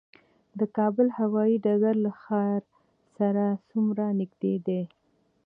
[0.59, 2.61] د کابل هوايي ډګر له ښار
[3.17, 4.81] سره څومره نږدې دی؟